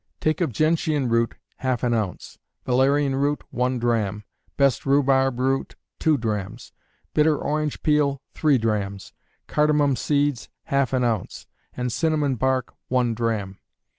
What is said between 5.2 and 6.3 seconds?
root, two